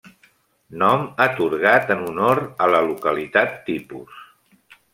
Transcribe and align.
Nom 0.83 1.03
atorgat 1.25 1.93
en 1.97 2.01
honor 2.07 2.43
a 2.67 2.71
la 2.77 2.81
localitat 2.89 3.55
tipus. 3.69 4.21